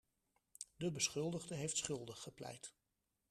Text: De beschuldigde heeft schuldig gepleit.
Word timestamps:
De 0.77 0.91
beschuldigde 0.91 1.55
heeft 1.55 1.77
schuldig 1.77 2.19
gepleit. 2.21 2.73